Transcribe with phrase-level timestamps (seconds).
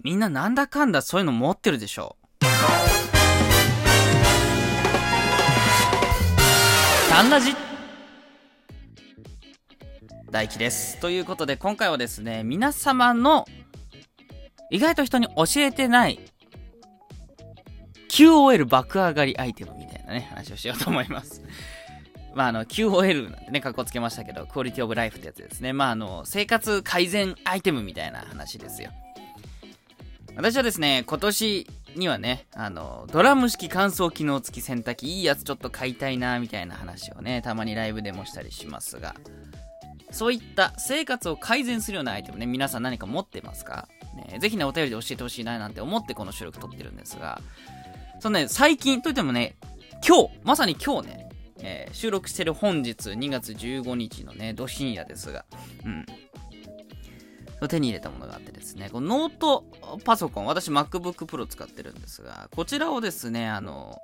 [0.00, 2.16] みんななんだかんだそういうの持ってるでしょ
[7.10, 7.52] タンラジ
[10.30, 11.00] 大輝です。
[11.00, 13.44] ということで今回はですね、皆様の
[14.70, 16.20] 意外と人に教えてない
[18.08, 21.42] QOL 爆上がりアイテムみたいなね、話をしようと思います。
[22.34, 25.72] まあ、あの、QOL なんてね、格好つけましたけど、クオリティオブライフってやつですね。
[25.72, 28.92] まあ、あの、生活改善アイテムみたいな話ですよ。
[30.36, 39.16] 私はですね、今年にはね、あの、ドラム式乾燥機能付き洗濯機、いいやつちょっと買いたいな、みたいな話をね、たまにライブでもしたりしますが、
[40.10, 43.88] そういった生活を改善するようなアイテムね、皆さん何か持ってますか？
[44.14, 47.40] ね、ぜひね、お便りで教えてほしいな、なんて思ってこの収録撮ってるんですが、
[48.20, 49.56] そのね、最近といってもね、
[50.06, 51.28] 今日、まさに今日ね、
[51.60, 55.44] えー収録してる本日2月15日のね、ど深夜ですが、
[55.84, 56.06] うん。
[57.66, 59.64] 手に入れたものがあってですね、このノート
[60.04, 63.98] パソコン、私 MacBook Pro 使ってるんですが、こちらをですね、あの、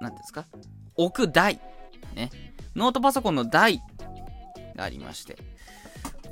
[0.00, 0.44] なんていうんですか、
[0.96, 1.60] 置く台、
[2.14, 2.30] ね、
[2.76, 3.80] ノートパソコンの台
[4.76, 5.38] がありまして、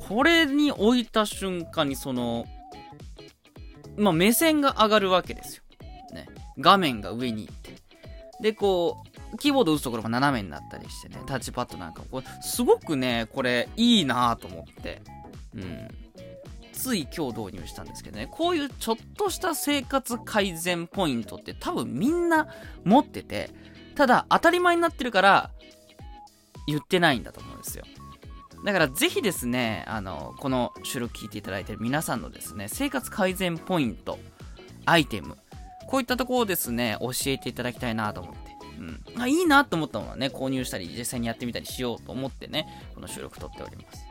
[0.08, 2.46] これに置いた瞬間にその、
[3.96, 5.62] まあ、目線が上がるわけですよ。
[6.12, 6.26] ね。
[6.58, 7.74] 画面が上に行って。
[8.40, 9.02] で、こ
[9.34, 15.02] う、キーボード打つところが斜めになったりしてね、タッチパッドなんか、これ、すごくね、これ、いいなぁと思って。
[15.54, 15.88] うん。
[16.78, 22.46] つい今日導入したんですけどね、こういうちょっとした生活改善ポイントって多分みんな
[22.84, 23.50] 持ってて、
[23.96, 25.50] ただ当たり前になってるから
[26.68, 27.84] 言ってないんだと思うんですよ。
[28.64, 34.18] だからぜひですね、あの、この収録聞いていただいてる皆さんのですね、生活改善ポイント、
[34.84, 35.36] アイテム、
[35.88, 38.38] こういったところをですね、教えていただきたいなと思って。
[39.16, 39.22] うん。
[39.22, 44.04] あ、いいなと思ったものはね、購入したり、実際にやってみたりしようと思ってね、この収録撮っております。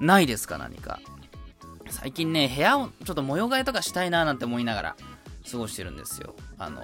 [0.00, 1.00] ないですか、何か。
[1.94, 4.96] 最近ね、部屋をちょっと模様替えとかしたいななんて思いながら
[5.50, 6.34] 過ごしてるんですよ。
[6.58, 6.82] あの、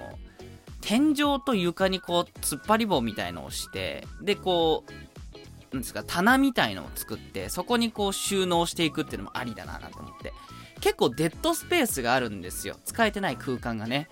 [0.79, 10.33] 天井と床にこう、突っ張り棒みたいのをして、で、こう、なんですか、棚みたいのを作って、そこにこう収納していくっていうのもありだななんて思って。
[10.79, 12.77] 結構デッドスペースがあるんですよ。
[12.85, 14.07] 使えてない空間がね。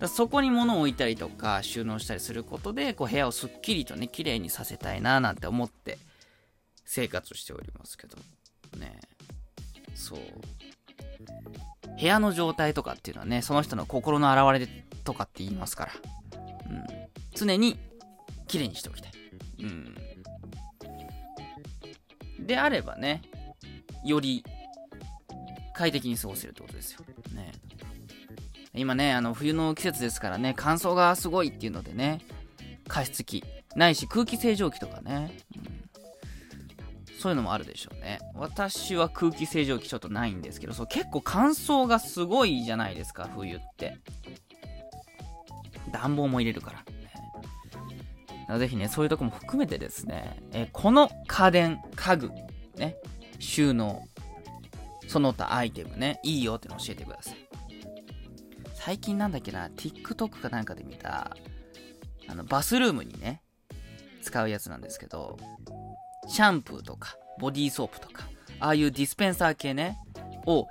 [0.00, 5.98] だそこに物を置いたりとか収納したりすることで、こう部屋をすっきりとね、綺麗にさせたいななんて思って
[6.84, 8.18] 生活しておりますけど。
[8.76, 9.00] ね
[9.98, 10.18] そう。
[12.00, 14.68] 部屋の状態とかっていうのはね、その人の心の表れ
[15.04, 15.92] とかって言いますから。
[16.70, 16.86] うん。
[17.34, 17.78] 常に
[18.46, 19.12] 綺麗にしておきたい。
[19.60, 19.94] うん。
[22.46, 23.22] であればね、
[24.04, 24.44] より
[25.74, 27.00] 快適に過ごせるってことですよ。
[27.34, 27.52] ね。
[28.72, 32.20] 今ね、あの、冬の季節ですからね、乾燥がすごいっていうのでね、
[32.86, 33.44] 加湿器、
[33.74, 35.77] ないし空気清浄機とかね、うん
[37.18, 38.20] そういうのもあるでしょうね。
[38.34, 43.98] 私は空気清浄機ちょっとないんですけど、そう結構乾燥がすごいじゃないですか、冬って。
[45.92, 46.78] 暖房も入れるから。
[46.78, 46.84] ね
[48.28, 52.30] だからぜひね、そういうとこも含めてですね、えこの家電、家具、
[52.76, 52.96] ね、
[53.40, 54.06] 収納、
[55.08, 57.48] その他アイテムね、いいよっての教えてください。
[58.74, 61.36] 最近なんだっけな、TikTok かなんかで見た、
[62.28, 63.42] あの、バスルームにね、
[64.22, 65.36] 使うやつなんですけど、
[66.28, 68.28] シャンプーとか、ボディーソープとか、
[68.60, 69.98] ああいうディスペンサー系ね、
[70.46, 70.68] を、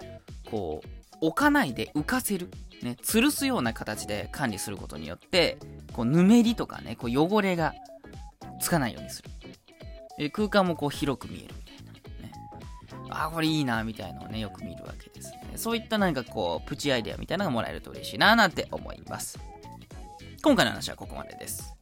[0.49, 0.87] こう、
[1.21, 2.49] 置かないで浮かせる。
[2.83, 5.57] ね、吊るすような形で管理することによって、
[5.93, 7.73] こう、ぬめりとかね、こう、汚れが
[8.61, 9.29] つかないようにする。
[10.19, 11.91] え空間もこう、広く見えるみたいな。
[11.93, 12.31] ね。
[13.09, 15.53] ああ、これいいな、みたいなのをね、よく見るわけですね。
[15.55, 19.39] そういったなんかこう、プチアイデアみたいなのがもらえると嬉しいな、なんて思います。
[20.43, 21.76] 今回の話はここまでです。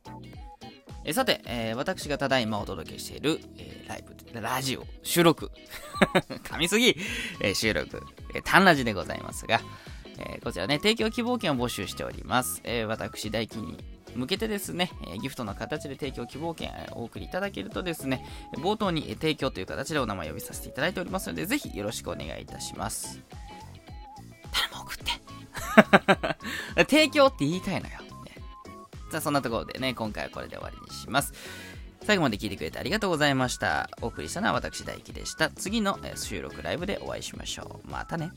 [1.06, 5.52] えさて、えー私がただいまお届けしている、えーライブ、ラジオ、収録、
[6.44, 6.98] 噛みすぎ、
[7.40, 8.02] えー収録、
[8.34, 9.62] えー、単ラジでございますが、
[10.18, 12.62] えーこちらね、提供希望券を募集しております。
[12.64, 13.84] えー私、大輝に
[14.16, 18.26] 向けてですね、えギフトの形で提供希望券えーお送りいただけるとですね、
[18.58, 23.20] 冒頭に提供という形でお名前を呼びさせていただいておりますので、ぜひよろしくお願いいたします。
[24.51, 25.12] 頼む送って。
[26.90, 28.05] 提供って言いたいのよ。
[29.15, 31.31] さあ、そんなところでね、今回はこれで終わりにします。
[32.03, 33.89] 最後まで聞いてくれてありがとうございました。
[34.01, 35.50] お送りしたのは私大輝でした。
[35.51, 37.89] 次の収録ライブでお会いしましょう。
[37.89, 38.31] またね。